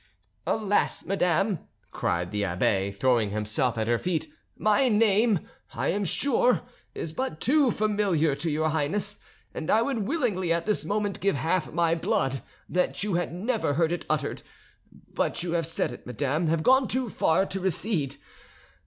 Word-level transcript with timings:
"Alas, 0.47 1.05
madame," 1.05 1.59
cried 1.91 2.31
the 2.31 2.43
abbe, 2.43 2.89
throwing 2.89 3.29
himself 3.29 3.77
at 3.77 3.87
her 3.87 3.99
feet, 3.99 4.33
"my 4.57 4.89
name, 4.89 5.41
I 5.75 5.89
am 5.89 6.05
sure, 6.05 6.63
is 6.95 7.13
but 7.13 7.39
too 7.39 7.69
familiar 7.69 8.33
to 8.33 8.49
your 8.49 8.69
Highness, 8.69 9.19
and 9.53 9.69
I 9.69 9.83
would 9.83 10.07
willingly 10.07 10.51
at 10.51 10.65
this 10.65 10.85
moment 10.85 11.19
give 11.19 11.35
half 11.35 11.71
my 11.71 11.93
blood 11.93 12.41
that 12.67 13.03
you 13.03 13.13
had 13.13 13.31
never 13.31 13.75
heard 13.75 13.91
it 13.91 14.07
uttered; 14.09 14.41
but 15.13 15.43
you 15.43 15.51
have 15.51 15.67
said 15.67 15.91
it, 15.91 16.07
madame, 16.07 16.47
have 16.47 16.63
gone 16.63 16.87
too 16.87 17.07
far 17.07 17.45
to 17.45 17.59
recede. 17.59 18.15